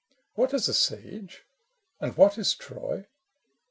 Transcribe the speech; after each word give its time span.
"What 0.33 0.51
is 0.55 0.67
a 0.67 0.73
siege 0.73 1.43
and 1.99 2.17
what 2.17 2.39
is 2.39 2.55
Troy 2.55 3.05